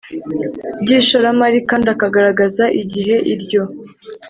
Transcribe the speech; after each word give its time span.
By 0.81 0.89
ishoramari 0.99 1.57
kandi 1.69 1.87
akagaragaza 1.95 2.63
igihe 2.81 3.15
iryo 3.33 3.63